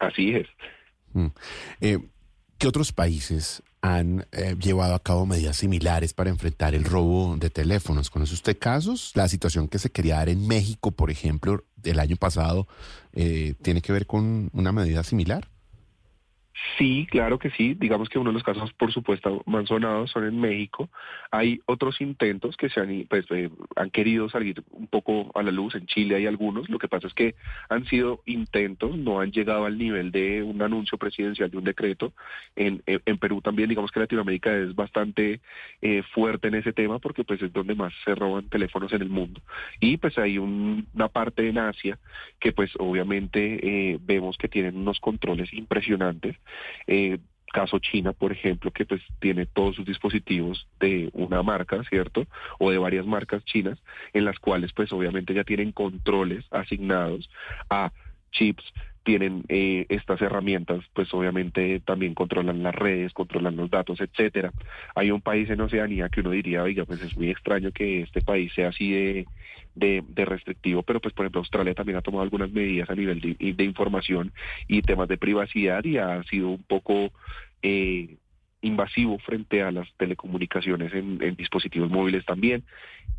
Así 0.01 0.35
es. 0.35 0.49
Mm. 1.13 1.27
Eh, 1.81 1.99
¿Qué 2.59 2.69
otros 2.69 2.93
países 2.93 3.63
han 3.81 4.27
eh, 4.31 4.57
llevado 4.59 4.95
a 4.95 5.03
cabo 5.03 5.27
medidas 5.27 5.57
similares 5.57 6.15
para 6.15 6.31
enfrentar 6.31 6.75
el 6.75 6.85
robo 6.85 7.37
de 7.37 7.51
teléfonos? 7.51 8.09
¿Conoce 8.09 8.35
usted 8.35 8.59
casos? 8.59 9.13
La 9.15 9.29
situación 9.29 9.69
que 9.69 9.79
se 9.79 9.91
quería 9.91 10.17
dar 10.17 10.29
en 10.29 10.47
México, 10.47 10.93
por 10.93 11.11
ejemplo, 11.11 11.65
el 11.83 11.99
año 11.99 12.17
pasado, 12.17 12.69
eh, 13.13 13.55
¿tiene 13.63 13.83
que 13.83 13.93
ver 13.93 14.07
con 14.07 14.49
una 14.53 14.73
medida 14.73 15.03
similar? 15.03 15.49
Sí, 16.77 17.07
claro 17.11 17.39
que 17.39 17.51
sí. 17.51 17.75
Digamos 17.75 18.09
que 18.09 18.19
uno 18.19 18.31
de 18.31 18.35
los 18.35 18.43
casos, 18.43 18.73
por 18.75 18.93
supuesto, 18.93 19.43
más 19.47 19.67
sonados 19.69 20.11
son 20.11 20.25
en 20.25 20.41
México. 20.41 20.91
Hay 21.31 21.61
otros 21.67 22.01
intentos 22.01 22.57
que 22.57 22.69
se 22.69 22.81
han, 22.81 23.07
pues, 23.09 23.25
eh, 23.31 23.51
han 23.77 23.91
querido 23.91 24.29
salir 24.29 24.63
un 24.71 24.87
poco 24.87 25.31
a 25.35 25.43
la 25.43 25.51
luz. 25.51 25.75
En 25.75 25.87
Chile 25.87 26.17
hay 26.17 26.27
algunos. 26.27 26.69
Lo 26.69 26.79
que 26.79 26.89
pasa 26.89 27.07
es 27.07 27.15
que 27.15 27.35
han 27.69 27.87
sido 27.87 28.23
intentos, 28.27 28.97
no 28.97 29.21
han 29.21 29.33
llegado 29.33 29.65
al 29.65 29.79
nivel 29.79 30.13
de 30.13 30.43
un 30.43 30.61
anuncio 30.63 30.99
presidencial 30.99 31.51
de 31.51 31.57
un 31.57 31.65
decreto. 31.65 32.13
En, 32.57 32.83
en, 32.87 33.19
Perú 33.19 33.41
también, 33.41 33.69
digamos 33.69 33.91
que 33.93 34.01
Latinoamérica 34.01 34.55
es 34.57 34.75
bastante 34.75 35.41
eh, 35.81 36.03
fuerte 36.13 36.49
en 36.49 36.57
ese 36.57 36.73
tema 36.73 36.99
porque 36.99 37.25
pues 37.25 37.41
es 37.41 37.53
donde 37.53 37.75
más 37.75 37.93
se 38.05 38.15
roban 38.15 38.49
teléfonos 38.49 38.93
en 38.93 39.03
el 39.03 39.09
mundo. 39.09 39.41
Y 39.81 39.97
pues 39.97 40.19
hay 40.19 40.39
una 40.39 41.09
parte 41.09 41.49
en 41.49 41.59
Asia 41.59 41.99
que 42.41 42.53
pues 42.53 42.71
obviamente 42.79 43.93
eh, 43.93 43.99
vemos 44.03 44.37
que 44.37 44.49
tienen 44.49 44.77
unos 44.77 44.99
controles 45.01 45.53
impresionantes 45.53 46.37
eh, 46.87 47.19
caso 47.53 47.79
China, 47.79 48.13
por 48.13 48.33
ejemplo, 48.33 48.71
que 48.71 48.85
pues 48.85 49.03
tiene 49.21 49.47
todos 49.47 49.77
sus 49.77 49.85
dispositivos 49.85 50.67
de 50.81 51.11
una 51.13 51.43
marca, 51.43 51.85
¿cierto? 51.85 52.27
O 52.59 52.71
de 52.71 52.79
varias 52.79 53.07
marcas 53.07 53.45
chinas, 53.45 53.79
en 54.13 54.25
las 54.25 54.39
cuales 54.39 54.73
pues 54.73 54.93
obviamente 54.93 55.35
ya 55.35 55.45
tienen 55.45 55.71
controles 55.71 56.45
asignados 56.51 57.31
a 57.69 57.93
chips 58.33 58.65
tienen 59.03 59.45
eh, 59.49 59.87
estas 59.89 60.21
herramientas, 60.21 60.85
pues 60.93 61.13
obviamente 61.15 61.81
también 61.81 62.15
controlan 62.15 62.63
las 62.63 62.75
redes, 62.75 63.13
controlan 63.13 63.57
los 63.57 63.71
datos, 63.71 64.01
etcétera. 64.01 64.53
Hay 64.95 65.11
un 65.11 65.21
país 65.21 65.51
en 65.51 65.61
Oceanía 65.61 66.09
que 66.09 66.21
uno 66.21 66.31
diría, 66.31 66.63
oiga, 66.63 66.85
pues 66.85 67.03
es 67.03 67.17
muy 67.17 67.31
extraño 67.31 67.73
que 67.73 68.03
este 68.03 68.21
país 68.21 68.53
sea 68.55 68.69
así 68.69 68.93
de, 68.93 69.27
de, 69.75 70.25
restrictivo, 70.25 70.83
pero 70.83 71.01
pues 71.01 71.15
por 71.15 71.25
ejemplo 71.25 71.41
Australia 71.41 71.75
también 71.75 71.99
ha 71.99 72.03
tomado 72.03 72.23
algunas 72.23 72.51
medidas 72.53 72.91
a 72.91 72.95
nivel 72.95 73.21
de, 73.21 73.65
información 73.65 74.33
y 74.69 74.83
temas 74.83 75.09
de 75.09 75.19
privacidad 75.19 75.85
y 75.85 75.99
ha 75.99 76.23
sido 76.25 76.51
un 76.51 76.63
poco 76.63 77.11
eh, 77.63 78.17
invasivo 78.61 79.19
frente 79.19 79.63
a 79.63 79.71
las 79.73 79.89
telecomunicaciones 79.97 80.93
en, 80.95 81.19
dispositivos 81.37 81.91
móviles 81.91 82.25
también. 82.25 82.65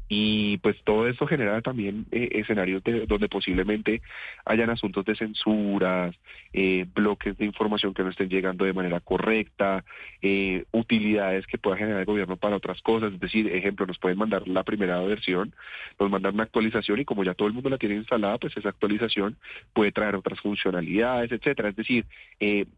Y 0.10 0.58
pues 0.58 0.76
todo 0.84 1.08
esto 1.08 1.26
genera 1.26 1.62
también 1.62 2.06
eh, 2.12 2.30
escenarios 2.34 2.84
donde 3.08 3.30
posiblemente 3.30 4.02
hayan 4.46 4.70
asuntos 4.70 5.06
de 5.06 5.16
censuras, 5.16 6.16
eh, 6.52 6.86
bloques 6.94 7.38
de 7.38 7.46
información 7.46 7.94
que 7.94 8.04
no 8.04 8.10
estén 8.10 8.30
llegando 8.30 8.66
de 8.66 8.74
manera 8.74 9.00
correcta, 9.00 9.84
eh, 10.22 10.66
utilidades 10.72 11.48
que 11.48 11.58
pueda 11.58 11.78
generar 11.78 12.02
el 12.02 12.06
gobierno 12.06 12.38
para 12.38 12.58
otras 12.58 12.82
cosas. 12.82 13.14
Es 13.14 13.20
decir, 13.20 13.48
ejemplo, 13.48 13.86
nos 13.86 13.98
pueden 13.98 14.18
mandar 14.18 14.48
la 14.48 14.64
primera 14.64 15.00
versión, 15.02 15.56
nos 16.00 16.12
mandan 16.12 16.36
una 16.36 16.44
actualización 16.44 17.00
y 17.00 17.06
como 17.06 17.24
ya 17.24 17.34
todo 17.34 17.48
el 17.48 17.54
mundo 17.54 17.70
la 17.70 17.78
tiene 17.78 17.96
instalada, 17.96 18.38
pues 18.38 18.56
esa 18.58 18.70
actualización 18.70 19.38
puede 19.74 19.92
traer 19.92 20.16
otras 20.16 20.40
funcionalidades, 20.42 21.32
etcétera. 21.32 21.70
Es 21.70 21.76
decir, 21.76 22.06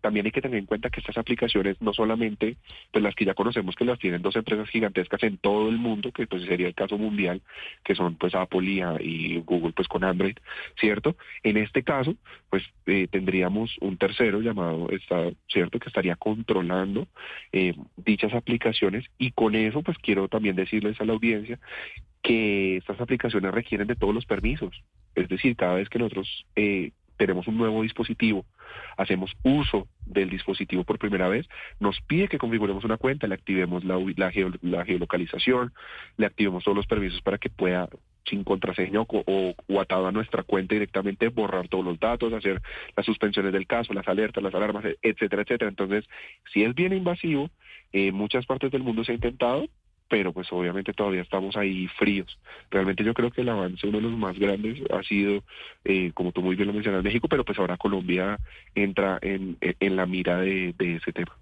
también 0.02 0.26
hay 0.26 0.32
que 0.32 0.42
tener 0.42 0.60
en 0.60 0.66
cuenta 0.66 0.90
que 0.90 1.00
estas 1.00 1.18
aplicaciones 1.18 1.82
no 1.82 1.94
solamente 1.94 2.58
pues 2.92 3.04
las 3.04 3.16
que 3.16 3.26
ya 3.26 3.34
conocemos 3.34 3.76
que 3.76 3.86
las 3.86 4.00
tienen 4.00 4.22
dos 4.22 4.36
empresas 4.36 4.70
gigantescas 4.70 5.24
en 5.24 5.38
todo 5.38 5.70
el 5.70 5.78
mundo, 5.78 6.12
que 6.12 6.28
pues 6.28 6.44
sería 6.44 6.68
el 6.68 6.76
caso 6.76 6.98
mundial, 6.98 7.15
que 7.84 7.96
son 7.96 8.16
pues 8.16 8.36
Apple 8.36 9.00
y, 9.02 9.38
Google 9.46 9.74
pues 9.74 9.88
con 9.88 10.04
Android, 10.04 10.36
¿cierto? 10.80 11.16
En 11.44 11.58
este 11.58 11.84
caso, 11.84 12.16
pues 12.50 12.64
eh, 12.86 13.08
tendríamos 13.10 13.76
un 13.82 13.98
tercero 13.98 14.42
llamado, 14.42 14.90
está, 14.90 15.30
¿cierto? 15.48 15.80
Que 15.80 15.90
estaría 15.90 16.16
controlando 16.16 17.08
eh, 17.52 17.74
dichas 17.98 18.34
aplicaciones 18.34 19.06
y 19.18 19.32
con 19.32 19.56
eso 19.56 19.82
pues 19.82 19.98
quiero 20.00 20.28
también 20.28 20.56
decirles 20.56 21.00
a 21.00 21.06
la 21.06 21.14
audiencia 21.14 21.60
que 22.22 22.78
estas 22.78 23.00
aplicaciones 23.00 23.54
requieren 23.54 23.88
de 23.88 23.96
todos 23.96 24.14
los 24.14 24.26
permisos. 24.26 24.84
Es 25.14 25.30
decir, 25.30 25.56
cada 25.56 25.76
vez 25.76 25.90
que 25.90 26.00
nosotros 26.00 26.46
eh, 26.56 26.92
tenemos 27.18 27.48
un 27.48 27.58
nuevo 27.58 27.82
dispositivo, 27.84 28.46
hacemos 28.98 29.32
uso 29.44 29.88
del 30.06 30.30
dispositivo 30.30 30.84
por 30.84 31.00
primera 31.00 31.28
vez, 31.28 31.48
nos 31.80 32.00
pide 32.02 32.28
que 32.28 32.38
configuremos 32.38 32.84
una 32.84 32.98
cuenta, 32.98 33.28
le 33.28 33.36
activemos 33.36 33.84
la, 33.84 33.98
la, 34.62 34.86
geolocalización, 34.86 35.74
le 36.18 36.26
activemos 36.26 36.64
todos 36.64 36.78
los 36.78 36.88
permisos 36.88 37.22
para 37.22 37.38
que 37.38 37.50
pueda 37.50 37.90
sin 38.26 38.44
contraseña 38.44 39.02
o, 39.02 39.56
atado 39.80 40.08
a 40.08 40.12
nuestra 40.12 40.44
cuenta 40.44 40.74
directamente 40.74 41.30
borrar 41.30 41.68
todos 41.68 41.86
los 41.86 42.00
datos, 42.00 42.34
hacer 42.34 42.62
las 42.96 43.06
suspensiones 43.06 43.54
del 43.54 43.68
caso, 43.68 43.94
las 43.94 44.08
alertas, 44.08 44.44
las 44.44 44.54
alarmas, 44.56 44.84
etcétera, 45.02 45.44
etcétera. 45.44 45.70
Entonces, 45.70 46.06
si 46.52 46.64
es 46.64 46.74
bien 46.74 46.94
invasivo, 46.94 47.50
en 47.92 48.16
muchas 48.16 48.46
partes 48.46 48.72
del 48.72 48.84
mundo 48.84 49.04
se 49.04 49.12
ha 49.12 49.16
intentado, 49.16 49.68
pero 50.08 50.34
pues 50.34 50.48
obviamente 50.52 50.94
todavía 50.94 51.22
estamos 51.22 51.56
ahí 51.56 51.88
fríos. 51.88 52.38
Realmente 52.70 53.04
yo 53.04 53.14
creo 53.14 53.32
que 53.32 53.42
el 53.42 53.50
avance, 53.50 53.88
uno 53.88 53.98
de 53.98 54.04
los 54.04 54.18
más 54.18 54.38
grandes, 54.38 54.80
ha 54.92 55.02
sido, 55.04 55.44
eh, 55.84 56.12
como 56.14 56.32
tú 56.32 56.42
muy 56.42 56.56
bien 56.56 56.68
lo 56.68 56.74
mencionas, 56.74 57.04
México, 57.04 57.28
pero 57.28 57.44
pues 57.44 57.58
ahora 57.58 57.78
Colombia 57.78 58.40
entra 58.76 59.20
en, 59.22 59.58
la 59.80 60.06
mira 60.06 60.38
de, 60.38 60.76
ese 60.80 61.12
tema. 61.12 61.36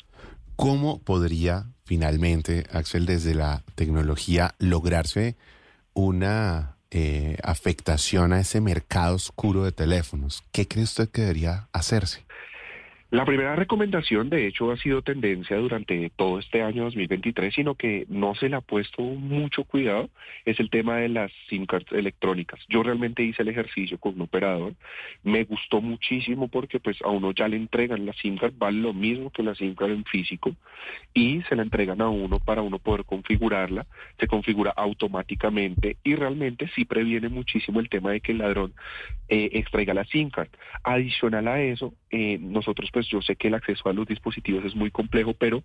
¿Cómo 0.55 1.01
podría 1.03 1.65
finalmente, 1.84 2.65
Axel, 2.72 3.05
desde 3.05 3.36
la 3.36 3.63
tecnología 3.75 4.55
lograrse 4.60 5.36
una 5.93 6.77
eh, 6.91 7.38
afectación 7.43 8.34
a 8.34 8.39
ese 8.39 8.62
mercado 8.62 9.15
oscuro 9.15 9.63
de 9.63 9.72
teléfonos? 9.72 10.43
¿Qué 10.51 10.67
cree 10.67 10.84
usted 10.84 11.10
que 11.10 11.22
debería 11.22 11.67
hacerse? 11.74 12.22
La 13.13 13.25
primera 13.25 13.55
recomendación, 13.55 14.32
de 14.32 14.48
hecho, 14.48 14.72
ha 14.72 14.77
sido 14.77 15.03
tendencia 15.03 15.55
durante 15.58 16.10
todo 16.15 16.39
este 16.39 16.63
año 16.63 16.86
2023, 16.86 17.53
sino 17.53 17.75
que 17.75 18.08
no 18.10 18.34
se 18.34 18.50
le 18.50 18.55
ha 18.55 18.62
puesto 18.62 19.03
mucho 19.03 19.65
cuidado, 19.65 20.10
es 20.46 20.60
el 20.60 20.72
tema 20.72 20.98
de 20.98 21.10
las 21.10 21.32
SIM 21.48 21.67
cards 21.67 21.91
electrónicas. 21.91 22.60
Yo 22.70 22.82
realmente 22.82 23.22
hice 23.22 23.43
el 23.43 23.50
ejercicio 23.50 24.00
con 24.00 24.15
un 24.15 24.22
operador, 24.22 24.74
me 25.22 25.43
gustó 25.43 25.79
muchísimo 25.79 26.48
porque 26.48 26.79
pues 26.79 26.98
a 27.03 27.10
uno 27.10 27.32
ya 27.34 27.48
le 27.48 27.58
entregan 27.58 28.03
la 28.03 28.13
SIM 28.13 28.36
card, 28.36 28.55
vale 28.58 28.79
lo 28.79 28.93
mismo 28.93 29.29
que 29.29 29.43
la 29.43 29.53
SIM 29.53 29.75
card 29.75 29.91
en 29.91 30.05
físico, 30.05 30.55
y 31.13 31.43
se 31.43 31.55
la 31.55 31.62
entregan 31.62 32.01
a 32.01 32.10
uno 32.10 32.39
para 32.39 32.63
uno 32.63 32.79
poder 32.79 33.05
configurarla, 33.05 33.86
se 34.20 34.25
configura 34.25 34.74
automáticamente 34.75 35.98
y 36.03 36.15
realmente 36.15 36.67
sí 36.74 36.84
previene 36.84 37.29
muchísimo 37.29 37.79
el 37.79 37.89
tema 37.89 38.10
de 38.10 38.22
que 38.22 38.32
el 38.32 38.39
ladrón 38.39 38.74
eh, 39.29 39.51
extraiga 39.53 39.93
la 39.93 40.03
SIM 40.05 40.32
card. 40.32 40.50
Adicional 40.84 41.48
a 41.48 41.62
eso, 41.62 41.93
eh, 42.15 42.38
nosotros 42.39 42.91
pues 42.93 43.08
yo 43.08 43.24
sé 43.24 43.36
que 43.36 43.48
el 43.48 43.55
acceso 43.55 43.89
a 43.89 43.93
los 43.93 44.05
dispositivos 44.05 44.63
es 44.63 44.75
muy 44.75 44.91
complejo, 44.91 45.34
pero 45.34 45.63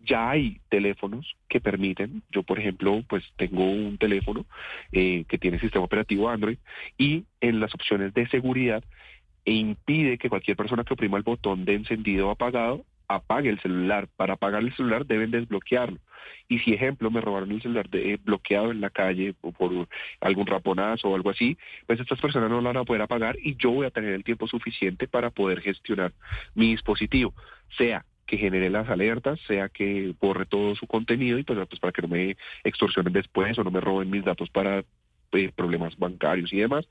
ya 0.00 0.30
hay 0.30 0.58
teléfonos 0.70 1.36
que 1.46 1.60
permiten, 1.60 2.22
yo 2.30 2.42
por 2.42 2.58
ejemplo 2.58 3.04
pues 3.06 3.22
tengo 3.36 3.70
un 3.70 3.98
teléfono 3.98 4.46
eh, 4.92 5.26
que 5.28 5.36
tiene 5.36 5.60
sistema 5.60 5.84
operativo 5.84 6.30
Android 6.30 6.56
y 6.96 7.24
en 7.42 7.60
las 7.60 7.74
opciones 7.74 8.14
de 8.14 8.26
seguridad 8.28 8.82
e 9.44 9.52
impide 9.52 10.16
que 10.16 10.30
cualquier 10.30 10.56
persona 10.56 10.84
que 10.84 10.94
oprima 10.94 11.18
el 11.18 11.22
botón 11.22 11.66
de 11.66 11.74
encendido 11.74 12.28
o 12.28 12.30
apagado 12.30 12.86
apague 13.10 13.50
el 13.50 13.60
celular. 13.60 14.08
Para 14.16 14.34
apagar 14.34 14.62
el 14.62 14.74
celular 14.74 15.04
deben 15.04 15.30
desbloquearlo. 15.30 15.98
Y 16.48 16.58
si, 16.60 16.72
ejemplo, 16.72 17.10
me 17.10 17.20
robaron 17.20 17.50
el 17.50 17.62
celular 17.62 17.88
de, 17.88 18.18
bloqueado 18.22 18.70
en 18.70 18.80
la 18.80 18.90
calle 18.90 19.34
o 19.40 19.52
por 19.52 19.88
algún 20.20 20.46
raponazo 20.46 21.08
o 21.08 21.14
algo 21.14 21.30
así, 21.30 21.58
pues 21.86 22.00
estas 22.00 22.20
personas 22.20 22.50
no 22.50 22.60
lo 22.60 22.68
van 22.68 22.76
a 22.76 22.84
poder 22.84 23.02
apagar 23.02 23.36
y 23.42 23.56
yo 23.56 23.70
voy 23.70 23.86
a 23.86 23.90
tener 23.90 24.12
el 24.14 24.24
tiempo 24.24 24.46
suficiente 24.46 25.08
para 25.08 25.30
poder 25.30 25.60
gestionar 25.60 26.12
mi 26.54 26.70
dispositivo, 26.70 27.34
sea 27.76 28.04
que 28.26 28.36
genere 28.36 28.70
las 28.70 28.88
alertas, 28.88 29.40
sea 29.46 29.68
que 29.68 30.14
borre 30.20 30.46
todo 30.46 30.76
su 30.76 30.86
contenido 30.86 31.38
y 31.38 31.42
pues, 31.42 31.58
pues 31.68 31.80
para 31.80 31.92
que 31.92 32.02
no 32.02 32.08
me 32.08 32.36
extorsionen 32.62 33.12
después 33.12 33.58
o 33.58 33.64
no 33.64 33.70
me 33.70 33.80
roben 33.80 34.10
mis 34.10 34.24
datos 34.24 34.50
para 34.50 34.84
eh, 35.32 35.52
problemas 35.54 35.96
bancarios 35.98 36.52
y 36.52 36.58
demás 36.58 36.86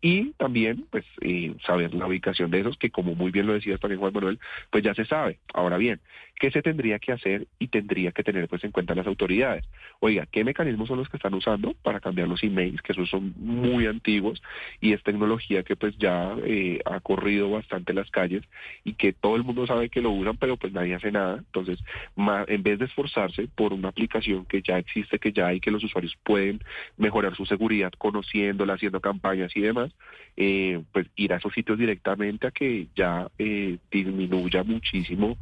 y 0.00 0.32
también 0.32 0.86
pues 0.90 1.04
eh, 1.20 1.54
saber 1.66 1.94
la 1.94 2.06
ubicación 2.06 2.50
de 2.50 2.60
esos 2.60 2.76
que 2.78 2.90
como 2.90 3.14
muy 3.14 3.30
bien 3.30 3.46
lo 3.46 3.54
decía 3.54 3.78
también 3.78 4.00
Juan 4.00 4.12
Manuel 4.12 4.38
pues 4.70 4.84
ya 4.84 4.94
se 4.94 5.04
sabe. 5.04 5.38
Ahora 5.52 5.76
bien 5.76 6.00
qué 6.38 6.50
se 6.50 6.62
tendría 6.62 6.98
que 6.98 7.12
hacer 7.12 7.46
y 7.58 7.68
tendría 7.68 8.12
que 8.12 8.22
tener 8.22 8.48
pues 8.48 8.62
en 8.64 8.70
cuenta 8.70 8.94
las 8.94 9.06
autoridades 9.06 9.64
oiga 10.00 10.26
qué 10.26 10.44
mecanismos 10.44 10.88
son 10.88 10.98
los 10.98 11.08
que 11.08 11.16
están 11.16 11.34
usando 11.34 11.74
para 11.82 12.00
cambiar 12.00 12.28
los 12.28 12.42
emails 12.42 12.82
que 12.82 12.92
esos 12.92 13.08
son 13.08 13.34
muy 13.36 13.86
antiguos 13.86 14.42
y 14.80 14.92
es 14.92 15.02
tecnología 15.02 15.62
que 15.62 15.76
pues 15.76 15.96
ya 15.98 16.36
eh, 16.44 16.80
ha 16.84 17.00
corrido 17.00 17.50
bastante 17.50 17.94
las 17.94 18.10
calles 18.10 18.42
y 18.84 18.94
que 18.94 19.12
todo 19.12 19.36
el 19.36 19.44
mundo 19.44 19.66
sabe 19.66 19.88
que 19.88 20.02
lo 20.02 20.10
usan 20.10 20.36
pero 20.36 20.56
pues 20.56 20.72
nadie 20.72 20.94
hace 20.94 21.10
nada 21.10 21.38
entonces 21.38 21.78
en 22.16 22.62
vez 22.62 22.78
de 22.78 22.84
esforzarse 22.84 23.48
por 23.54 23.72
una 23.72 23.88
aplicación 23.88 24.44
que 24.44 24.62
ya 24.62 24.78
existe 24.78 25.18
que 25.18 25.32
ya 25.32 25.48
hay 25.48 25.60
que 25.60 25.70
los 25.70 25.84
usuarios 25.84 26.16
pueden 26.22 26.60
mejorar 26.96 27.34
su 27.34 27.46
seguridad 27.46 27.92
conociéndola 27.96 28.74
haciendo 28.74 29.00
campañas 29.00 29.56
y 29.56 29.60
demás 29.60 29.92
eh, 30.36 30.82
pues 30.92 31.06
ir 31.16 31.32
a 31.32 31.36
esos 31.36 31.54
sitios 31.54 31.78
directamente 31.78 32.46
a 32.46 32.50
que 32.50 32.88
ya 32.94 33.28
eh, 33.38 33.78
disminuya 33.90 34.62
muchísimo 34.64 35.38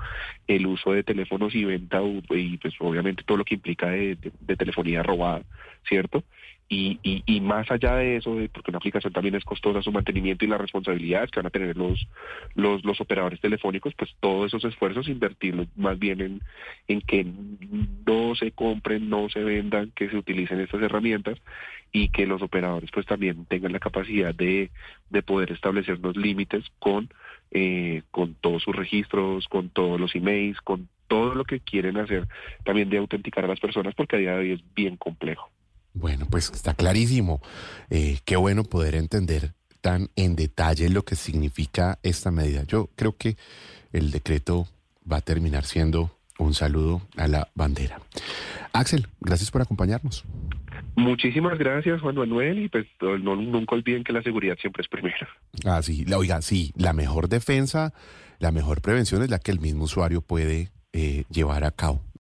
el 0.47 0.67
uso 0.67 0.84
de 0.93 1.03
teléfonos 1.03 1.55
y 1.55 1.65
venta 1.65 2.01
y 2.31 2.57
pues 2.59 2.75
obviamente 2.81 3.23
todo 3.25 3.39
lo 3.39 3.45
que 3.45 3.55
implica 3.55 3.91
de, 3.91 4.17
telefonía 4.57 5.03
robada, 5.03 5.43
¿cierto? 5.89 6.25
Y, 6.67 6.99
y, 7.03 7.41
más 7.43 7.71
allá 7.71 7.97
de 7.97 8.17
eso, 8.17 8.37
porque 8.53 8.71
una 8.71 8.79
aplicación 8.79 9.13
también 9.13 9.35
es 9.35 9.45
costosa 9.45 9.83
su 9.83 9.93
mantenimiento 9.93 10.45
y 10.45 10.49
las 10.49 10.61
responsabilidades 10.61 11.31
que 11.31 11.39
van 11.39 11.47
a 11.47 11.51
tener 11.51 11.77
los, 11.77 12.09
los, 12.55 12.83
los 12.85 13.01
operadores 13.03 13.39
telefónicos, 13.41 13.95
pues 13.95 14.11
todos 14.19 14.47
esos 14.47 14.65
esfuerzos 14.65 15.07
invertirlos 15.07 15.69
más 15.77 15.99
bien 15.99 16.21
en, 16.23 16.41
en 16.89 17.01
que 17.03 17.27
no 18.07 18.35
se 18.35 18.51
compren, 18.53 19.11
no 19.11 19.29
se 19.29 19.45
vendan, 19.45 19.93
que 19.95 20.09
se 20.09 20.17
utilicen 20.17 20.59
estas 20.59 20.83
herramientas 20.83 21.39
y 21.93 22.09
que 22.09 22.27
los 22.27 22.43
operadores 22.43 22.91
pues 22.91 23.07
también 23.07 23.45
tengan 23.45 23.73
la 23.73 23.79
capacidad 23.79 24.35
de, 24.35 24.71
de 25.11 25.23
poder 25.23 25.53
establecer 25.53 26.01
los 26.01 26.17
límites 26.17 26.65
con, 26.81 27.09
eh, 27.55 28.03
con 28.11 28.35
todos 28.35 28.63
sus 28.63 28.75
registros, 28.75 29.49
con 29.49 29.71
todos 29.71 29.99
los 29.99 30.15
emails, 30.15 30.61
con 30.61 30.89
todo 31.07 31.35
lo 31.35 31.45
que 31.45 31.61
quieren 31.61 31.97
hacer 31.97 32.27
también 32.65 32.91
de 32.91 32.99
autenticar 32.99 33.45
a 33.45 33.49
las 33.49 33.61
personas 33.61 33.95
porque 33.95 34.17
a 34.17 34.19
día 34.19 34.33
de 34.33 34.39
hoy 34.39 34.53
es 34.53 34.61
bien 34.75 34.97
complejo. 34.97 35.49
Bueno, 35.93 36.27
pues 36.29 36.51
está 36.51 36.75
clarísimo. 36.75 37.41
Eh, 37.89 38.19
qué 38.25 38.37
bueno 38.37 38.65
poder 38.65 38.97
entender 38.97 39.53
tan 39.81 40.09
en 40.17 40.35
detalle 40.35 40.91
lo 40.91 41.05
que 41.05 41.15
significa 41.15 41.99
esta 42.03 42.31
medida. 42.31 42.65
Yo 42.65 42.91
creo 42.97 43.17
que 43.17 43.37
el 43.93 44.11
decreto 44.11 44.67
va 45.11 45.19
a 45.19 45.21
terminar 45.21 45.65
siendo 45.65 46.11
un 46.39 46.55
saludo 46.55 47.03
a 47.17 47.29
la 47.29 47.49
bandera. 47.55 48.01
Axel, 48.73 49.07
gracias 49.21 49.53
por 49.53 49.63
acompañarnos. 49.63 50.25
Muchísimas 50.97 51.59
gracias, 51.59 52.01
Juan 52.01 52.15
Manuel, 52.15 52.61
y 52.61 52.69
pues 52.69 52.87
no, 53.01 53.35
nunca 53.37 53.75
olviden 53.75 54.05
que 54.05 54.13
la 54.13 54.23
seguridad 54.23 54.57
siempre 54.61 54.83
es 54.83 54.89
primera. 54.89 55.29
Ah, 55.65 55.83
sí, 55.83 56.05
la, 56.05 56.19
oiga, 56.19 56.41
sí, 56.41 56.73
la 56.77 56.93
mejor 56.93 57.29
defensa, 57.29 57.93
la 58.39 58.53
mejor 58.53 58.81
prevención 58.81 59.23
es 59.23 59.31
la 59.31 59.39
que 59.39 59.51
el 59.51 59.59
mismo 59.59 59.85
usuario 59.85 60.21
puede 60.21 60.71
eh, 60.93 61.25
llevar 61.31 61.65
a 61.65 61.73
cabo. 61.73 62.05